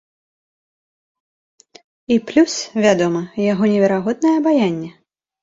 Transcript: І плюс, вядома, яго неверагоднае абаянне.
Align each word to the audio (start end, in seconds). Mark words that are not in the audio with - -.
І 2.15 2.17
плюс, 2.31 2.57
вядома, 2.87 3.23
яго 3.51 3.63
неверагоднае 3.75 4.35
абаянне. 4.41 4.91